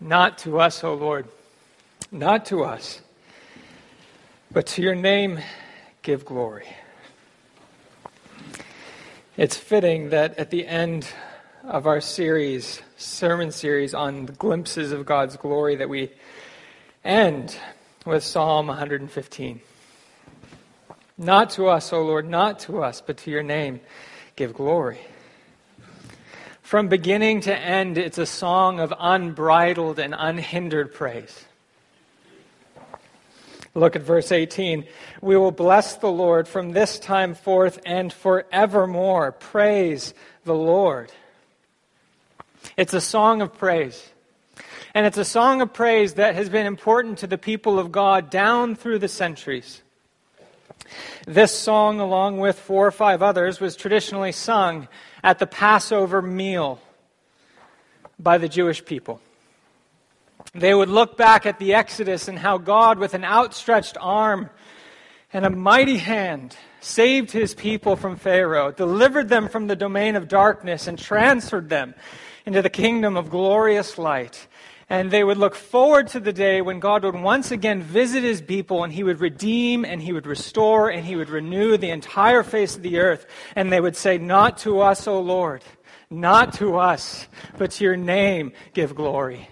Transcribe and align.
Not 0.00 0.38
to 0.38 0.60
us, 0.60 0.84
O 0.84 0.94
Lord, 0.94 1.26
not 2.12 2.46
to 2.46 2.64
us, 2.64 3.00
but 4.52 4.66
to 4.68 4.82
your 4.82 4.94
name 4.94 5.40
give 6.02 6.24
glory. 6.24 6.66
It's 9.38 9.56
fitting 9.56 10.10
that 10.10 10.38
at 10.38 10.50
the 10.50 10.66
end 10.66 11.08
of 11.64 11.86
our 11.86 12.00
series, 12.00 12.82
sermon 12.96 13.50
series 13.50 13.94
on 13.94 14.26
the 14.26 14.32
glimpses 14.32 14.92
of 14.92 15.06
God's 15.06 15.36
glory, 15.36 15.76
that 15.76 15.88
we 15.88 16.10
end 17.02 17.58
with 18.04 18.22
Psalm 18.22 18.66
115. 18.66 19.60
Not 21.18 21.50
to 21.50 21.68
us, 21.68 21.92
O 21.94 22.02
Lord, 22.02 22.28
not 22.28 22.58
to 22.60 22.82
us, 22.82 23.00
but 23.00 23.16
to 23.18 23.30
your 23.30 23.42
name 23.42 23.80
give 24.36 24.52
glory. 24.52 24.98
From 26.66 26.88
beginning 26.88 27.42
to 27.42 27.56
end, 27.56 27.96
it's 27.96 28.18
a 28.18 28.26
song 28.26 28.80
of 28.80 28.92
unbridled 28.98 30.00
and 30.00 30.12
unhindered 30.18 30.92
praise. 30.92 31.44
Look 33.72 33.94
at 33.94 34.02
verse 34.02 34.32
18. 34.32 34.84
We 35.20 35.36
will 35.36 35.52
bless 35.52 35.94
the 35.94 36.10
Lord 36.10 36.48
from 36.48 36.72
this 36.72 36.98
time 36.98 37.36
forth 37.36 37.78
and 37.86 38.12
forevermore. 38.12 39.30
Praise 39.30 40.12
the 40.42 40.56
Lord. 40.56 41.12
It's 42.76 42.94
a 42.94 43.00
song 43.00 43.42
of 43.42 43.56
praise. 43.56 44.10
And 44.92 45.06
it's 45.06 45.18
a 45.18 45.24
song 45.24 45.62
of 45.62 45.72
praise 45.72 46.14
that 46.14 46.34
has 46.34 46.48
been 46.48 46.66
important 46.66 47.18
to 47.18 47.28
the 47.28 47.38
people 47.38 47.78
of 47.78 47.92
God 47.92 48.28
down 48.28 48.74
through 48.74 48.98
the 48.98 49.06
centuries. 49.06 49.82
This 51.28 51.56
song, 51.56 52.00
along 52.00 52.38
with 52.38 52.58
four 52.58 52.88
or 52.88 52.92
five 52.92 53.22
others, 53.22 53.60
was 53.60 53.76
traditionally 53.76 54.32
sung 54.32 54.88
at 55.26 55.40
the 55.40 55.46
Passover 55.46 56.22
meal 56.22 56.80
by 58.16 58.38
the 58.38 58.48
Jewish 58.48 58.84
people. 58.84 59.20
They 60.54 60.72
would 60.72 60.88
look 60.88 61.16
back 61.16 61.46
at 61.46 61.58
the 61.58 61.74
Exodus 61.74 62.28
and 62.28 62.38
how 62.38 62.58
God, 62.58 63.00
with 63.00 63.12
an 63.12 63.24
outstretched 63.24 63.96
arm 64.00 64.50
and 65.32 65.44
a 65.44 65.50
mighty 65.50 65.98
hand, 65.98 66.56
saved 66.80 67.32
his 67.32 67.54
people 67.54 67.96
from 67.96 68.14
Pharaoh, 68.14 68.70
delivered 68.70 69.28
them 69.28 69.48
from 69.48 69.66
the 69.66 69.74
domain 69.74 70.14
of 70.14 70.28
darkness, 70.28 70.86
and 70.86 70.96
transferred 70.96 71.70
them 71.70 71.96
into 72.46 72.62
the 72.62 72.70
kingdom 72.70 73.16
of 73.16 73.28
glorious 73.28 73.98
light. 73.98 74.46
And 74.88 75.10
they 75.10 75.24
would 75.24 75.38
look 75.38 75.56
forward 75.56 76.06
to 76.08 76.20
the 76.20 76.32
day 76.32 76.60
when 76.60 76.78
God 76.78 77.02
would 77.02 77.16
once 77.16 77.50
again 77.50 77.82
visit 77.82 78.22
his 78.22 78.40
people 78.40 78.84
and 78.84 78.92
he 78.92 79.02
would 79.02 79.20
redeem 79.20 79.84
and 79.84 80.00
he 80.00 80.12
would 80.12 80.26
restore 80.26 80.90
and 80.90 81.04
he 81.04 81.16
would 81.16 81.28
renew 81.28 81.76
the 81.76 81.90
entire 81.90 82.44
face 82.44 82.76
of 82.76 82.82
the 82.82 83.00
earth. 83.00 83.26
And 83.56 83.72
they 83.72 83.80
would 83.80 83.96
say, 83.96 84.16
Not 84.18 84.58
to 84.58 84.80
us, 84.80 85.08
O 85.08 85.20
Lord, 85.20 85.64
not 86.08 86.54
to 86.54 86.76
us, 86.76 87.26
but 87.58 87.72
to 87.72 87.84
your 87.84 87.96
name 87.96 88.52
give 88.74 88.94
glory. 88.94 89.48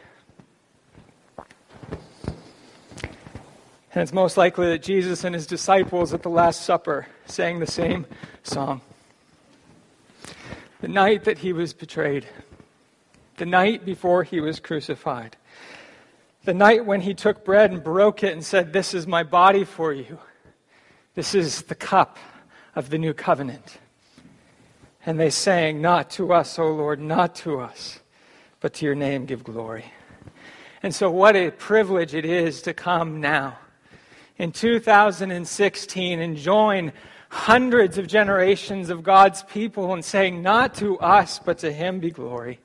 And 3.94 4.02
it's 4.02 4.12
most 4.12 4.36
likely 4.36 4.66
that 4.68 4.82
Jesus 4.82 5.24
and 5.24 5.34
his 5.34 5.46
disciples 5.46 6.12
at 6.14 6.22
the 6.22 6.28
Last 6.28 6.62
Supper 6.62 7.06
sang 7.26 7.58
the 7.58 7.66
same 7.66 8.06
song. 8.42 8.80
The 10.80 10.88
night 10.88 11.24
that 11.24 11.38
he 11.38 11.52
was 11.52 11.72
betrayed 11.72 12.26
the 13.36 13.46
night 13.46 13.84
before 13.84 14.22
he 14.22 14.40
was 14.40 14.60
crucified. 14.60 15.36
The 16.44 16.54
night 16.54 16.84
when 16.84 17.00
he 17.00 17.14
took 17.14 17.44
bread 17.44 17.70
and 17.70 17.82
broke 17.82 18.22
it 18.22 18.32
and 18.32 18.44
said, 18.44 18.72
This 18.72 18.94
is 18.94 19.06
my 19.06 19.22
body 19.22 19.64
for 19.64 19.92
you. 19.92 20.18
This 21.14 21.34
is 21.34 21.62
the 21.62 21.74
cup 21.74 22.18
of 22.74 22.90
the 22.90 22.98
new 22.98 23.14
covenant. 23.14 23.78
And 25.06 25.18
they 25.18 25.30
sang, 25.30 25.80
Not 25.80 26.10
to 26.10 26.32
us, 26.32 26.58
O 26.58 26.70
Lord, 26.70 27.00
not 27.00 27.34
to 27.36 27.60
us, 27.60 28.00
but 28.60 28.74
to 28.74 28.84
your 28.84 28.94
name 28.94 29.26
give 29.26 29.42
glory. 29.42 29.86
And 30.82 30.94
so, 30.94 31.10
what 31.10 31.34
a 31.34 31.50
privilege 31.50 32.14
it 32.14 32.26
is 32.26 32.60
to 32.62 32.74
come 32.74 33.20
now 33.20 33.58
in 34.36 34.52
2016 34.52 36.20
and 36.20 36.36
join 36.36 36.92
hundreds 37.30 37.96
of 37.96 38.06
generations 38.06 38.90
of 38.90 39.02
God's 39.02 39.42
people 39.44 39.94
and 39.94 40.04
saying, 40.04 40.42
Not 40.42 40.74
to 40.74 40.98
us, 40.98 41.38
but 41.38 41.58
to 41.58 41.72
him 41.72 42.00
be 42.00 42.10
glory. 42.10 42.60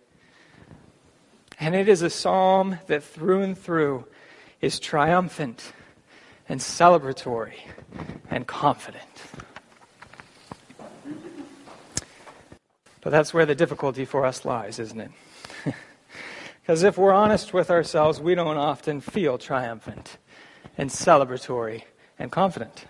And 1.59 1.75
it 1.75 1.89
is 1.89 2.01
a 2.01 2.09
psalm 2.09 2.79
that 2.87 3.03
through 3.03 3.41
and 3.41 3.57
through 3.57 4.05
is 4.61 4.79
triumphant 4.79 5.73
and 6.47 6.59
celebratory 6.59 7.59
and 8.29 8.47
confident. 8.47 9.03
But 13.01 13.11
that's 13.11 13.33
where 13.33 13.45
the 13.45 13.55
difficulty 13.55 14.05
for 14.05 14.25
us 14.25 14.45
lies, 14.45 14.79
isn't 14.79 14.99
it? 14.99 15.11
Because 16.61 16.83
if 16.83 16.99
we're 16.99 17.13
honest 17.13 17.51
with 17.51 17.71
ourselves, 17.71 18.21
we 18.21 18.35
don't 18.35 18.57
often 18.57 19.01
feel 19.01 19.39
triumphant 19.39 20.19
and 20.77 20.91
celebratory 20.91 21.81
and 22.19 22.31
confident. 22.31 22.85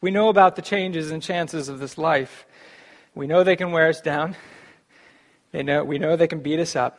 We 0.00 0.10
know 0.10 0.30
about 0.30 0.56
the 0.56 0.62
changes 0.62 1.10
and 1.10 1.22
chances 1.22 1.68
of 1.68 1.78
this 1.78 1.98
life. 1.98 2.46
We 3.14 3.26
know 3.26 3.44
they 3.44 3.56
can 3.56 3.72
wear 3.72 3.90
us 3.90 4.00
down. 4.00 4.36
They 5.56 5.62
know, 5.62 5.82
we 5.84 5.96
know 5.96 6.16
they 6.16 6.28
can 6.28 6.40
beat 6.40 6.60
us 6.60 6.76
up. 6.76 6.98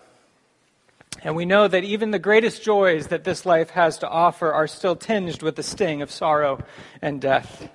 And 1.21 1.35
we 1.35 1.45
know 1.45 1.67
that 1.67 1.83
even 1.83 2.09
the 2.09 2.17
greatest 2.17 2.63
joys 2.63 3.05
that 3.09 3.23
this 3.23 3.45
life 3.45 3.69
has 3.69 3.99
to 3.99 4.09
offer 4.09 4.51
are 4.51 4.65
still 4.65 4.95
tinged 4.95 5.43
with 5.43 5.55
the 5.55 5.61
sting 5.61 6.01
of 6.01 6.09
sorrow 6.09 6.63
and 6.99 7.21
death. 7.21 7.69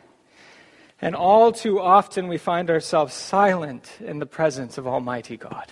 And 1.00 1.14
all 1.14 1.52
too 1.52 1.80
often 1.80 2.26
we 2.26 2.36
find 2.36 2.68
ourselves 2.68 3.14
silent 3.14 3.92
in 4.00 4.18
the 4.18 4.26
presence 4.26 4.76
of 4.76 4.88
Almighty 4.88 5.36
God, 5.36 5.70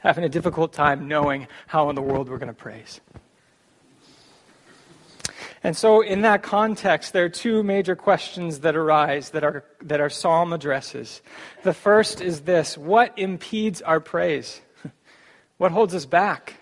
having 0.00 0.22
a 0.22 0.28
difficult 0.28 0.72
time 0.72 1.08
knowing 1.08 1.48
how 1.66 1.90
in 1.90 1.96
the 1.96 2.02
world 2.02 2.28
we're 2.28 2.38
going 2.38 2.46
to 2.46 2.54
praise. 2.54 3.00
And 5.64 5.74
so, 5.74 6.02
in 6.02 6.20
that 6.20 6.42
context, 6.42 7.14
there 7.14 7.24
are 7.24 7.30
two 7.30 7.62
major 7.62 7.96
questions 7.96 8.60
that 8.60 8.76
arise 8.76 9.30
that 9.30 9.42
our, 9.42 9.64
that 9.80 9.98
our 9.98 10.10
psalm 10.10 10.52
addresses. 10.52 11.22
The 11.62 11.72
first 11.72 12.20
is 12.20 12.42
this 12.42 12.76
What 12.76 13.18
impedes 13.18 13.80
our 13.82 13.98
praise? 13.98 14.60
What 15.56 15.72
holds 15.72 15.94
us 15.94 16.04
back? 16.04 16.54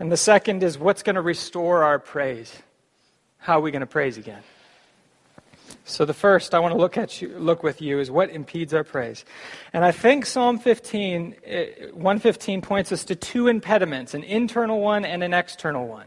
And 0.00 0.10
the 0.10 0.16
second 0.16 0.64
is 0.64 0.76
What's 0.78 1.04
going 1.04 1.14
to 1.14 1.22
restore 1.22 1.84
our 1.84 2.00
praise? 2.00 2.52
How 3.38 3.58
are 3.58 3.62
we 3.62 3.70
going 3.70 3.80
to 3.80 3.86
praise 3.86 4.18
again? 4.18 4.42
So 5.84 6.04
the 6.04 6.14
first 6.14 6.54
I 6.54 6.58
want 6.58 6.72
to 6.72 6.78
look 6.78 6.96
at 6.96 7.22
you, 7.22 7.28
look 7.38 7.62
with 7.62 7.80
you 7.80 8.00
is 8.00 8.10
what 8.10 8.30
impedes 8.30 8.74
our 8.74 8.84
praise. 8.84 9.24
And 9.72 9.84
I 9.84 9.92
think 9.92 10.26
Psalm 10.26 10.58
15 10.58 11.36
eh, 11.44 11.66
115 11.92 12.62
points 12.62 12.90
us 12.90 13.04
to 13.04 13.14
two 13.14 13.46
impediments, 13.46 14.12
an 14.14 14.24
internal 14.24 14.80
one 14.80 15.04
and 15.04 15.22
an 15.22 15.32
external 15.32 15.86
one. 15.86 16.06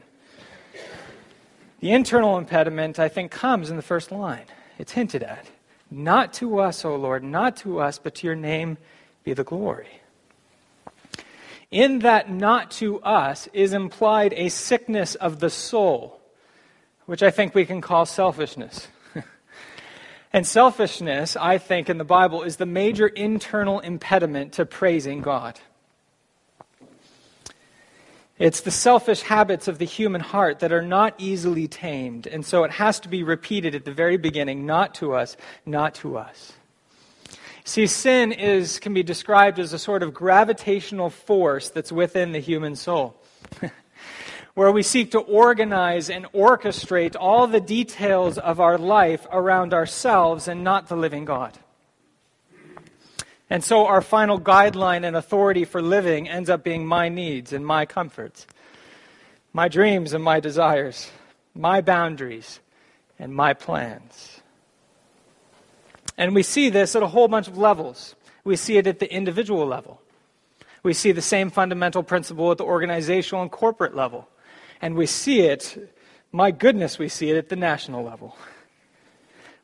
The 1.79 1.91
internal 1.91 2.37
impediment, 2.37 2.99
I 2.99 3.09
think, 3.09 3.31
comes 3.31 3.69
in 3.69 3.75
the 3.75 3.81
first 3.81 4.11
line. 4.11 4.45
It's 4.77 4.93
hinted 4.93 5.23
at. 5.23 5.47
Not 5.91 6.33
to 6.35 6.59
us, 6.59 6.83
O 6.83 6.95
Lord, 6.95 7.23
not 7.23 7.57
to 7.57 7.79
us, 7.79 7.99
but 7.99 8.15
to 8.15 8.27
your 8.27 8.35
name 8.35 8.77
be 9.23 9.33
the 9.33 9.43
glory. 9.43 10.01
In 11.71 11.99
that 11.99 12.29
not 12.29 12.71
to 12.71 13.01
us 13.01 13.47
is 13.53 13.73
implied 13.73 14.33
a 14.33 14.49
sickness 14.49 15.15
of 15.15 15.39
the 15.39 15.49
soul, 15.49 16.21
which 17.05 17.21
I 17.21 17.31
think 17.31 17.53
we 17.53 17.65
can 17.65 17.81
call 17.81 18.05
selfishness. 18.05 18.87
and 20.33 20.47
selfishness, 20.47 21.35
I 21.35 21.57
think, 21.57 21.89
in 21.89 21.97
the 21.97 22.03
Bible 22.03 22.43
is 22.43 22.57
the 22.57 22.65
major 22.65 23.07
internal 23.07 23.79
impediment 23.79 24.53
to 24.53 24.65
praising 24.65 25.21
God. 25.21 25.59
It's 28.37 28.61
the 28.61 28.71
selfish 28.71 29.21
habits 29.21 29.69
of 29.69 29.77
the 29.77 29.85
human 29.85 30.19
heart 30.19 30.59
that 30.59 30.73
are 30.73 30.81
not 30.81 31.15
easily 31.17 31.69
tamed. 31.69 32.27
And 32.27 32.45
so 32.45 32.65
it 32.65 32.71
has 32.71 32.99
to 33.01 33.09
be 33.09 33.23
repeated 33.23 33.75
at 33.75 33.85
the 33.85 33.93
very 33.93 34.17
beginning 34.17 34.65
not 34.65 34.95
to 34.95 35.13
us, 35.13 35.37
not 35.65 35.95
to 35.95 36.17
us. 36.17 36.53
See, 37.63 37.87
sin 37.87 38.31
is, 38.33 38.77
can 38.79 38.93
be 38.93 39.03
described 39.03 39.57
as 39.57 39.73
a 39.73 39.79
sort 39.79 40.03
of 40.03 40.13
gravitational 40.13 41.09
force 41.09 41.69
that's 41.69 41.91
within 41.91 42.33
the 42.33 42.39
human 42.39 42.75
soul, 42.75 43.15
where 44.53 44.71
we 44.71 44.83
seek 44.83 45.11
to 45.11 45.19
organize 45.19 46.09
and 46.09 46.25
orchestrate 46.33 47.15
all 47.17 47.47
the 47.47 47.61
details 47.61 48.37
of 48.37 48.59
our 48.59 48.77
life 48.77 49.25
around 49.31 49.73
ourselves 49.73 50.47
and 50.47 50.63
not 50.63 50.89
the 50.89 50.95
living 50.95 51.25
God. 51.25 51.57
And 53.49 53.63
so 53.63 53.85
our 53.85 54.01
final 54.01 54.39
guideline 54.39 55.05
and 55.05 55.15
authority 55.15 55.65
for 55.65 55.81
living 55.81 56.27
ends 56.27 56.49
up 56.49 56.63
being 56.63 56.85
my 56.85 57.09
needs 57.09 57.53
and 57.53 57.65
my 57.65 57.85
comforts, 57.85 58.47
my 59.53 59.67
dreams 59.67 60.13
and 60.13 60.23
my 60.23 60.39
desires, 60.39 61.11
my 61.53 61.81
boundaries 61.81 62.59
and 63.19 63.33
my 63.33 63.53
plans. 63.53 64.41
And 66.17 66.33
we 66.33 66.43
see 66.43 66.69
this 66.69 66.95
at 66.95 67.03
a 67.03 67.07
whole 67.07 67.27
bunch 67.27 67.47
of 67.47 67.57
levels. 67.57 68.15
We 68.43 68.55
see 68.55 68.77
it 68.77 68.87
at 68.87 68.99
the 68.99 69.11
individual 69.11 69.65
level. 69.65 70.01
We 70.81 70.93
see 70.93 71.11
the 71.11 71.21
same 71.21 71.49
fundamental 71.49 72.03
principle 72.03 72.51
at 72.51 72.57
the 72.57 72.63
organizational 72.63 73.41
and 73.41 73.51
corporate 73.51 73.95
level. 73.95 74.29
And 74.81 74.95
we 74.95 75.05
see 75.05 75.41
it, 75.41 75.93
my 76.31 76.51
goodness, 76.51 76.99
we 76.99 77.09
see 77.09 77.31
it 77.31 77.37
at 77.37 77.49
the 77.49 77.55
national 77.55 78.03
level. 78.03 78.37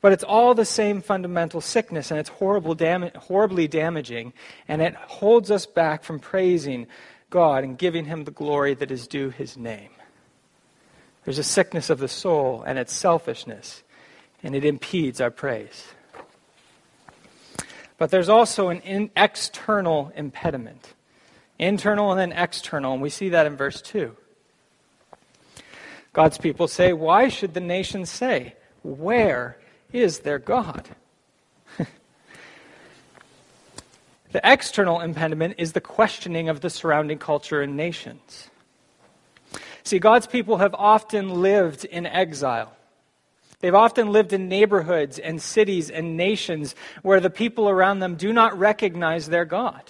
But 0.02 0.14
it's 0.14 0.24
all 0.24 0.56
the 0.56 0.66
same 0.66 1.02
fundamental 1.02 1.62
sickness, 1.62 2.10
and 2.12 2.20
it's 2.20 2.30
horrible 2.30 2.74
dam- 2.74 3.12
horribly 3.16 3.68
damaging, 3.68 4.34
and 4.68 4.82
it 4.82 4.96
holds 4.96 5.52
us 5.52 5.66
back 5.66 6.04
from 6.04 6.20
praising 6.20 6.88
God 7.30 7.64
and 7.64 7.78
giving 7.78 8.06
him 8.06 8.24
the 8.24 8.32
glory 8.32 8.74
that 8.74 8.92
is 8.92 9.08
due 9.08 9.30
his 9.30 9.56
name. 9.56 9.92
There's 11.24 11.38
a 11.38 11.44
sickness 11.44 11.92
of 11.92 12.00
the 12.00 12.08
soul 12.08 12.64
and 12.66 12.80
its 12.80 12.94
selfishness, 12.94 13.84
and 14.42 14.56
it 14.56 14.66
impedes 14.66 15.22
our 15.22 15.30
praise. 15.30 15.90
But 18.00 18.10
there's 18.10 18.30
also 18.30 18.70
an 18.70 18.80
in, 18.80 19.12
external 19.16 20.12
impediment 20.16 20.96
internal 21.62 22.12
and 22.12 22.20
then 22.20 22.38
external, 22.38 22.94
and 22.94 23.02
we 23.02 23.10
see 23.10 23.30
that 23.30 23.46
in 23.46 23.56
verse 23.56 23.82
2. 23.82 24.18
God's 26.12 26.38
people 26.38 26.68
say, 26.68 26.92
Why 26.92 27.30
should 27.30 27.54
the 27.54 27.62
nations 27.62 28.10
say, 28.10 28.56
Where 28.82 29.58
is 29.94 30.20
their 30.20 30.40
God? 30.40 30.90
the 34.32 34.42
external 34.44 35.02
impediment 35.02 35.56
is 35.58 35.74
the 35.74 35.82
questioning 35.82 36.50
of 36.50 36.62
the 36.62 36.70
surrounding 36.70 37.18
culture 37.18 37.62
and 37.62 37.76
nations. 37.76 38.50
See, 39.84 40.00
God's 40.00 40.28
people 40.28 40.58
have 40.58 40.74
often 40.76 41.42
lived 41.42 41.86
in 41.86 42.06
exile. 42.06 42.74
They've 43.60 43.76
often 43.76 44.12
lived 44.12 44.34
in 44.34 44.50
neighborhoods 44.50 45.20
and 45.20 45.42
cities 45.42 45.90
and 45.90 46.18
nations 46.18 46.76
where 47.04 47.20
the 47.20 47.30
people 47.30 47.70
around 47.70 48.00
them 48.00 48.16
do 48.16 48.34
not 48.34 48.58
recognize 48.58 49.28
their 49.28 49.46
God. 49.46 49.84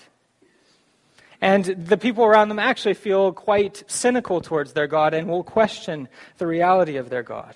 And 1.40 1.66
the 1.66 1.98
people 1.98 2.24
around 2.24 2.50
them 2.50 2.60
actually 2.60 2.94
feel 2.94 3.32
quite 3.32 3.84
cynical 3.88 4.42
towards 4.42 4.74
their 4.74 4.88
God 4.88 5.14
and 5.14 5.28
will 5.28 5.44
question 5.44 6.08
the 6.38 6.46
reality 6.46 6.98
of 6.98 7.10
their 7.10 7.24
God. 7.24 7.56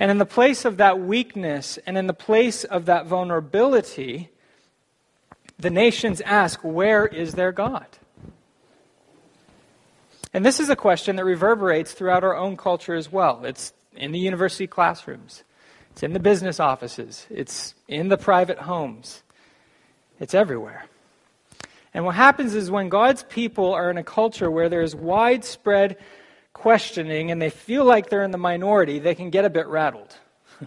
And 0.00 0.10
in 0.10 0.16
the 0.16 0.26
place 0.26 0.64
of 0.64 0.78
that 0.78 0.98
weakness 0.98 1.78
and 1.86 1.98
in 1.98 2.06
the 2.06 2.14
place 2.14 2.64
of 2.64 2.86
that 2.86 3.04
vulnerability, 3.06 4.30
the 5.58 5.68
nations 5.68 6.22
ask, 6.22 6.58
Where 6.62 7.06
is 7.06 7.34
their 7.34 7.52
God? 7.52 7.86
And 10.32 10.44
this 10.44 10.58
is 10.58 10.70
a 10.70 10.76
question 10.76 11.16
that 11.16 11.24
reverberates 11.24 11.92
throughout 11.92 12.24
our 12.24 12.34
own 12.34 12.56
culture 12.56 12.94
as 12.94 13.12
well. 13.12 13.44
It's 13.44 13.74
in 13.94 14.12
the 14.12 14.18
university 14.18 14.66
classrooms, 14.66 15.44
it's 15.90 16.02
in 16.02 16.14
the 16.14 16.18
business 16.18 16.58
offices, 16.58 17.26
it's 17.28 17.74
in 17.86 18.08
the 18.08 18.16
private 18.16 18.60
homes, 18.60 19.22
it's 20.18 20.34
everywhere. 20.34 20.86
And 21.92 22.06
what 22.06 22.14
happens 22.14 22.54
is 22.54 22.70
when 22.70 22.88
God's 22.88 23.24
people 23.24 23.74
are 23.74 23.90
in 23.90 23.98
a 23.98 24.04
culture 24.04 24.50
where 24.50 24.70
there's 24.70 24.94
widespread 24.94 25.98
questioning 26.60 27.30
and 27.30 27.40
they 27.40 27.48
feel 27.48 27.86
like 27.86 28.10
they're 28.10 28.22
in 28.22 28.32
the 28.32 28.38
minority, 28.38 28.98
they 28.98 29.14
can 29.14 29.30
get 29.30 29.46
a 29.46 29.50
bit 29.50 29.66
rattled. 29.66 30.14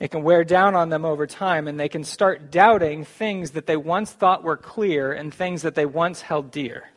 it 0.00 0.10
can 0.10 0.24
wear 0.24 0.42
down 0.42 0.74
on 0.74 0.88
them 0.88 1.04
over 1.04 1.28
time, 1.28 1.68
and 1.68 1.78
they 1.78 1.88
can 1.88 2.02
start 2.02 2.50
doubting 2.50 3.04
things 3.04 3.52
that 3.52 3.66
they 3.66 3.76
once 3.76 4.10
thought 4.10 4.42
were 4.42 4.56
clear 4.56 5.12
and 5.12 5.32
things 5.32 5.62
that 5.62 5.76
they 5.76 5.86
once 5.86 6.20
held 6.22 6.50
dear. 6.50 6.90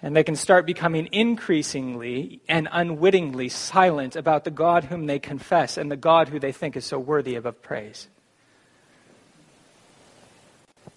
And 0.00 0.16
they 0.16 0.24
can 0.24 0.34
start 0.34 0.64
becoming 0.64 1.10
increasingly 1.12 2.40
and 2.48 2.66
unwittingly 2.72 3.50
silent 3.50 4.16
about 4.16 4.44
the 4.44 4.50
God 4.50 4.84
whom 4.84 5.04
they 5.04 5.18
confess 5.18 5.76
and 5.76 5.90
the 5.90 5.96
God 5.96 6.30
who 6.30 6.38
they 6.40 6.52
think 6.52 6.74
is 6.74 6.86
so 6.86 6.98
worthy 6.98 7.34
of 7.34 7.60
praise. 7.60 8.08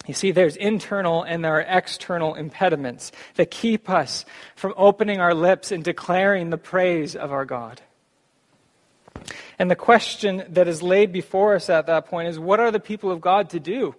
You 0.06 0.14
see, 0.14 0.32
there's 0.32 0.56
internal 0.56 1.22
and 1.22 1.44
there 1.44 1.56
are 1.56 1.66
external 1.66 2.34
impediments 2.34 3.10
that 3.36 3.50
keep 3.50 3.88
us 3.88 4.24
from 4.54 4.74
opening 4.76 5.20
our 5.20 5.34
lips 5.34 5.72
and 5.72 5.82
declaring 5.82 6.50
the 6.50 6.58
praise 6.58 7.16
of 7.16 7.32
our 7.32 7.44
God. 7.44 7.80
And 9.58 9.70
the 9.70 9.76
question 9.76 10.44
that 10.50 10.68
is 10.68 10.82
laid 10.82 11.12
before 11.12 11.54
us 11.54 11.70
at 11.70 11.86
that 11.86 12.06
point 12.06 12.28
is 12.28 12.38
what 12.38 12.60
are 12.60 12.70
the 12.70 12.80
people 12.80 13.10
of 13.10 13.20
God 13.20 13.50
to 13.50 13.60
do? 13.60 13.94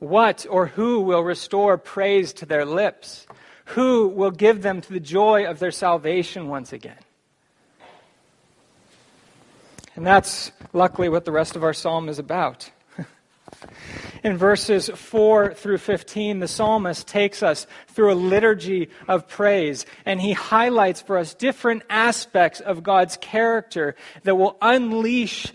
What 0.00 0.46
or 0.48 0.66
who 0.66 1.00
will 1.00 1.22
restore 1.22 1.78
praise 1.78 2.32
to 2.34 2.46
their 2.46 2.64
lips? 2.64 3.26
Who 3.66 4.08
will 4.08 4.30
give 4.30 4.62
them 4.62 4.80
to 4.80 4.92
the 4.92 5.00
joy 5.00 5.46
of 5.46 5.58
their 5.58 5.70
salvation 5.70 6.48
once 6.48 6.72
again? 6.72 6.98
And 9.94 10.06
that's 10.06 10.50
luckily 10.72 11.08
what 11.08 11.24
the 11.24 11.32
rest 11.32 11.56
of 11.56 11.62
our 11.62 11.74
psalm 11.74 12.08
is 12.08 12.18
about. 12.18 12.70
In 14.22 14.36
verses 14.36 14.90
4 14.90 15.54
through 15.54 15.78
15, 15.78 16.40
the 16.40 16.48
psalmist 16.48 17.08
takes 17.08 17.42
us 17.42 17.66
through 17.88 18.12
a 18.12 18.14
liturgy 18.14 18.90
of 19.08 19.28
praise, 19.28 19.86
and 20.04 20.20
he 20.20 20.32
highlights 20.32 21.00
for 21.00 21.16
us 21.16 21.32
different 21.32 21.82
aspects 21.88 22.60
of 22.60 22.82
God's 22.82 23.16
character 23.16 23.96
that 24.24 24.34
will 24.34 24.58
unleash 24.60 25.50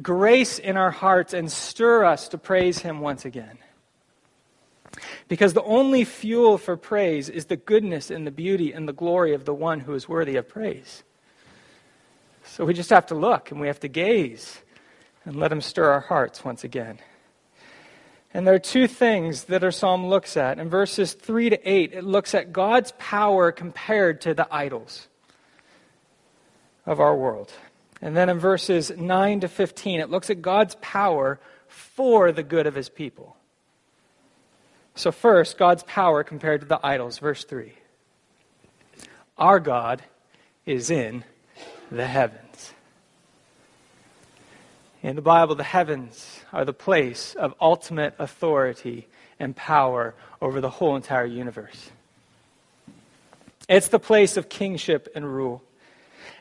grace 0.00 0.58
in 0.58 0.76
our 0.76 0.90
hearts 0.90 1.34
and 1.34 1.52
stir 1.52 2.04
us 2.04 2.28
to 2.28 2.38
praise 2.38 2.78
him 2.78 3.00
once 3.00 3.26
again. 3.26 3.58
Because 5.28 5.52
the 5.52 5.62
only 5.62 6.04
fuel 6.04 6.56
for 6.56 6.76
praise 6.76 7.28
is 7.28 7.46
the 7.46 7.56
goodness 7.56 8.10
and 8.10 8.26
the 8.26 8.30
beauty 8.30 8.72
and 8.72 8.88
the 8.88 8.94
glory 8.94 9.34
of 9.34 9.44
the 9.44 9.54
one 9.54 9.80
who 9.80 9.92
is 9.92 10.08
worthy 10.08 10.36
of 10.36 10.48
praise. 10.48 11.02
So 12.44 12.64
we 12.64 12.72
just 12.72 12.90
have 12.90 13.06
to 13.06 13.14
look 13.14 13.50
and 13.50 13.60
we 13.60 13.66
have 13.66 13.80
to 13.80 13.88
gaze 13.88 14.58
and 15.26 15.36
let 15.36 15.52
him 15.52 15.60
stir 15.60 15.90
our 15.90 16.00
hearts 16.00 16.44
once 16.44 16.64
again. 16.64 16.98
And 18.34 18.46
there 18.46 18.54
are 18.54 18.58
two 18.58 18.86
things 18.86 19.44
that 19.44 19.64
our 19.64 19.70
psalm 19.70 20.06
looks 20.06 20.36
at. 20.36 20.58
In 20.58 20.68
verses 20.68 21.14
3 21.14 21.50
to 21.50 21.70
8, 21.70 21.92
it 21.94 22.04
looks 22.04 22.34
at 22.34 22.52
God's 22.52 22.92
power 22.98 23.52
compared 23.52 24.20
to 24.22 24.34
the 24.34 24.46
idols 24.54 25.08
of 26.84 27.00
our 27.00 27.16
world. 27.16 27.52
And 28.02 28.16
then 28.16 28.28
in 28.28 28.38
verses 28.38 28.90
9 28.90 29.40
to 29.40 29.48
15, 29.48 30.00
it 30.00 30.10
looks 30.10 30.28
at 30.28 30.42
God's 30.42 30.76
power 30.80 31.40
for 31.66 32.30
the 32.30 32.42
good 32.42 32.66
of 32.66 32.74
his 32.74 32.88
people. 32.88 33.36
So, 34.94 35.12
first, 35.12 35.58
God's 35.58 35.82
power 35.82 36.24
compared 36.24 36.62
to 36.62 36.66
the 36.66 36.80
idols. 36.84 37.18
Verse 37.18 37.44
3 37.44 37.72
Our 39.36 39.60
God 39.60 40.02
is 40.64 40.90
in 40.90 41.24
the 41.90 42.06
heavens. 42.06 42.72
In 45.06 45.14
the 45.14 45.22
Bible, 45.22 45.54
the 45.54 45.62
heavens 45.62 46.40
are 46.52 46.64
the 46.64 46.72
place 46.72 47.36
of 47.36 47.54
ultimate 47.60 48.16
authority 48.18 49.06
and 49.38 49.54
power 49.54 50.16
over 50.42 50.60
the 50.60 50.68
whole 50.68 50.96
entire 50.96 51.24
universe. 51.24 51.92
It's 53.68 53.86
the 53.86 54.00
place 54.00 54.36
of 54.36 54.48
kingship 54.48 55.08
and 55.14 55.32
rule. 55.32 55.62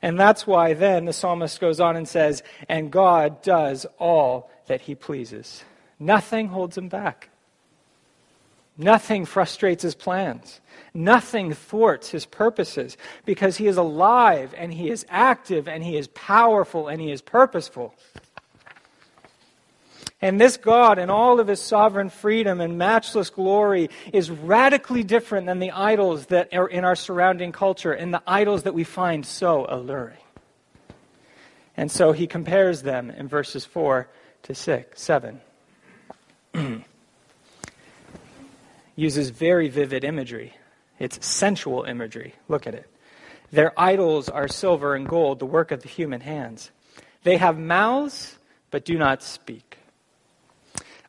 And 0.02 0.20
that's 0.20 0.48
why 0.48 0.74
then 0.74 1.06
the 1.06 1.14
psalmist 1.14 1.60
goes 1.60 1.80
on 1.80 1.96
and 1.96 2.08
says, 2.08 2.42
And 2.68 2.90
God 2.90 3.44
does 3.44 3.86
all 4.00 4.50
that 4.66 4.82
he 4.82 4.96
pleases. 4.96 5.64
Nothing 6.00 6.48
holds 6.48 6.76
him 6.76 6.90
back. 6.90 7.30
Nothing 8.80 9.26
frustrates 9.26 9.84
his 9.84 9.94
plans. 9.94 10.60
Nothing 10.92 11.54
thwarts 11.54 12.10
his 12.10 12.26
purposes 12.26 12.98
because 13.26 13.57
he 13.57 13.68
is 13.68 13.78
alive 13.78 14.56
and 14.57 14.74
he 14.74 14.90
is 14.90 15.06
active 15.07 15.68
and 15.68 15.84
he 15.84 15.98
is 15.98 16.07
powerful 16.07 16.88
and 16.88 17.00
he 17.00 17.12
is 17.12 17.22
purposeful. 17.22 17.94
And 20.22 20.40
this 20.40 20.57
God, 20.57 20.98
in 20.98 21.10
all 21.10 21.40
of 21.40 21.48
his 21.48 21.62
sovereign 21.62 22.10
freedom 22.10 22.62
and 22.62 22.78
matchless 22.78 23.30
glory, 23.30 23.90
is 24.14 24.31
radically 24.31 25.04
different 25.04 25.45
than 25.45 25.60
the 25.60 25.72
idols 25.72 26.28
that 26.28 26.54
are 26.54 26.68
in 26.68 26.86
our 26.86 26.95
surrounding 26.95 27.52
culture 27.52 27.92
and 27.92 28.14
the 28.14 28.24
idols 28.26 28.64
that 28.64 28.74
we 28.74 28.86
find 28.86 29.26
so 29.26 29.66
alluring. 29.68 30.18
And 31.76 31.92
so 31.92 32.14
he 32.14 32.28
compares 32.28 32.81
them 32.81 33.10
in 33.10 33.28
verses 33.28 33.66
4 33.66 34.07
to 34.44 34.56
6, 34.56 35.02
7. 35.02 35.42
Uses 38.95 39.30
very 39.30 39.68
vivid 39.68 40.06
imagery. 40.06 40.54
It's 40.98 41.26
sensual 41.26 41.84
imagery. 41.84 42.36
Look 42.48 42.66
at 42.68 42.74
it. 42.74 42.90
Their 43.52 43.78
idols 43.78 44.30
are 44.30 44.48
silver 44.48 44.95
and 44.95 45.07
gold, 45.07 45.40
the 45.40 45.45
work 45.45 45.72
of 45.72 45.81
the 45.81 45.90
human 45.90 46.22
hands. 46.22 46.72
They 47.24 47.36
have 47.36 47.60
mouths, 47.60 48.38
but 48.72 48.86
do 48.86 48.98
not 48.98 49.22
speak 49.22 49.78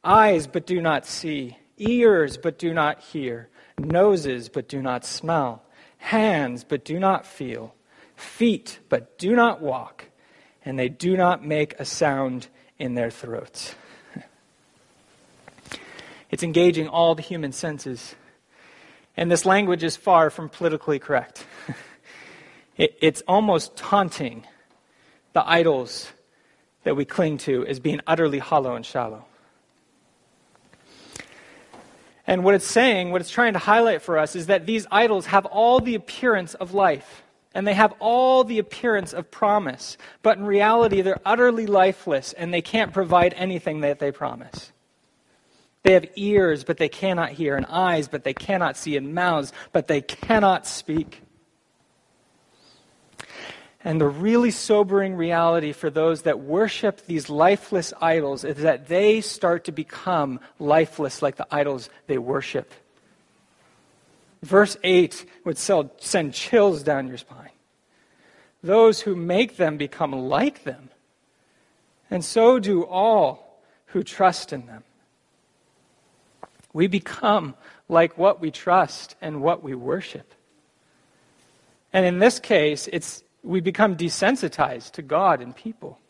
eyes 0.07 0.47
but 0.47 0.67
do 0.67 0.81
not 0.81 1.07
see, 1.07 1.57
ears 1.79 2.37
but 2.37 2.59
do 2.59 2.73
not 2.73 3.01
hear, 3.01 3.49
noses 3.79 4.49
but 4.49 4.69
do 4.69 4.81
not 4.81 5.05
smell, 5.05 5.63
hands 5.99 6.65
but 6.65 6.85
do 6.85 6.99
not 6.99 7.27
feel, 7.27 7.75
feet 8.15 8.79
but 8.89 9.19
do 9.19 9.35
not 9.35 9.61
walk, 9.61 10.07
and 10.65 10.79
they 10.79 10.89
do 10.89 11.17
not 11.17 11.45
make 11.45 11.75
a 11.79 11.85
sound 11.85 12.49
in 12.79 12.95
their 12.95 13.11
throats. 13.11 13.75
it's 16.31 16.43
engaging 16.43 16.89
all 16.89 17.15
the 17.15 17.23
human 17.23 17.53
senses. 17.53 18.15
And 19.17 19.31
this 19.31 19.47
language 19.47 19.83
is 19.83 19.97
far 19.97 20.29
from 20.29 20.51
politically 20.51 20.99
correct. 20.99 21.47
it, 22.77 22.97
it's 23.01 23.23
almost 23.27 23.77
taunting 23.77 24.47
the 25.33 25.49
idols 25.49 26.13
that 26.85 26.97
we 26.97 27.05
cling 27.05 27.39
to 27.39 27.67
as 27.67 27.81
being 27.81 28.01
utterly 28.07 28.39
hollow 28.39 28.75
and 28.75 28.85
shallow. 28.85 29.25
And 32.26 32.42
what 32.42 32.54
it's 32.54 32.66
saying, 32.66 33.12
what 33.12 33.21
it's 33.21 33.30
trying 33.30 33.52
to 33.52 33.59
highlight 33.59 34.02
for 34.02 34.18
us, 34.18 34.35
is 34.35 34.47
that 34.47 34.66
these 34.66 34.87
idols 34.90 35.26
have 35.26 35.47
all 35.47 35.80
the 35.80 35.95
appearance 35.95 36.54
of 36.54 36.75
life. 36.75 37.23
And 37.54 37.66
they 37.66 37.75
have 37.75 37.95
all 38.00 38.45
the 38.45 38.59
appearance 38.59 39.14
of 39.14 39.30
promise. 39.30 39.97
But 40.23 40.37
in 40.37 40.45
reality, 40.45 41.00
they're 41.00 41.21
utterly 41.25 41.66
lifeless 41.66 42.35
and 42.35 42.52
they 42.52 42.61
can't 42.61 42.92
provide 42.92 43.33
anything 43.35 43.80
that 43.80 43.99
they 43.99 44.12
promise. 44.12 44.73
They 45.83 45.92
have 45.92 46.06
ears, 46.16 46.64
but 46.64 46.78
they 46.78 46.88
cannot 46.88 47.30
hear, 47.30 47.56
and 47.56 47.64
eyes, 47.66 48.09
but 48.09 48.25
they 48.25 48.35
cannot 48.35 48.76
see, 48.76 48.97
and 48.97 49.14
mouths, 49.14 49.52
but 49.73 49.87
they 49.87 50.00
cannot 50.00 50.66
speak. 50.66 51.23
And 53.87 54.00
the 54.00 54.09
really 54.09 54.50
sobering 54.50 55.14
reality 55.14 55.71
for 55.71 55.90
those 55.90 56.23
that 56.23 56.40
worship 56.40 57.07
these 57.07 57.31
lifeless 57.31 57.95
idols 58.00 58.43
is 58.43 58.57
that 58.57 58.88
they 58.88 59.21
start 59.21 59.66
to 59.66 59.73
become 59.73 60.40
lifeless 60.59 61.23
like 61.23 61.37
the 61.37 61.47
idols 61.52 61.88
they 62.09 62.19
worship. 62.19 62.75
Verse 64.43 64.76
8 64.83 65.25
would 65.45 65.57
send 65.57 66.35
chills 66.35 66.83
down 66.83 67.07
your 67.07 67.16
spine. 67.16 67.50
Those 68.61 69.02
who 69.02 69.14
make 69.14 69.57
them 69.57 69.76
become 69.76 70.11
like 70.11 70.64
them, 70.64 70.90
and 72.11 72.25
so 72.25 72.59
do 72.59 72.85
all 72.85 73.62
who 73.87 74.02
trust 74.02 74.52
in 74.52 74.66
them. 74.66 74.83
We 76.73 76.88
become 76.88 77.55
like 77.88 78.19
what 78.19 78.40
we 78.40 78.50
trust 78.50 79.14
and 79.23 79.43
what 79.43 79.62
we 79.62 79.76
worship. 79.76 80.35
And 81.93 82.05
in 82.05 82.19
this 82.19 82.40
case, 82.40 82.88
it's 82.93 83.23
we 83.47 83.61
become 83.61 83.97
desensitized 83.97 84.93
to 84.93 85.03
God 85.03 85.41
and 85.41 85.55
people. 85.55 86.00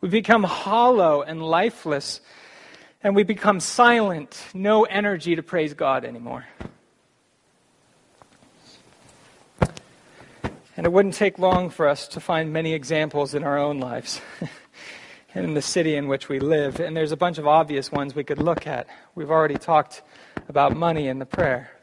We 0.00 0.08
become 0.08 0.44
hollow 0.44 1.22
and 1.22 1.42
lifeless, 1.42 2.20
and 3.02 3.16
we 3.16 3.24
become 3.24 3.58
silent, 3.60 4.40
no 4.54 4.84
energy 4.84 5.34
to 5.36 5.42
praise 5.42 5.74
God 5.74 6.04
anymore. 6.04 6.46
And 10.76 10.86
it 10.86 10.92
wouldn't 10.92 11.14
take 11.14 11.38
long 11.38 11.70
for 11.70 11.88
us 11.88 12.08
to 12.08 12.20
find 12.20 12.52
many 12.52 12.72
examples 12.72 13.34
in 13.34 13.44
our 13.44 13.58
own 13.58 13.78
lives 13.78 14.20
and 15.34 15.44
in 15.44 15.54
the 15.54 15.62
city 15.62 15.96
in 15.96 16.08
which 16.08 16.28
we 16.28 16.38
live. 16.38 16.80
And 16.80 16.96
there's 16.96 17.12
a 17.12 17.16
bunch 17.16 17.38
of 17.38 17.46
obvious 17.46 17.92
ones 17.92 18.14
we 18.14 18.24
could 18.24 18.38
look 18.40 18.66
at. 18.66 18.86
We've 19.14 19.30
already 19.30 19.56
talked 19.56 20.02
about 20.48 20.74
money 20.74 21.08
in 21.08 21.18
the 21.18 21.26
prayer. 21.26 21.81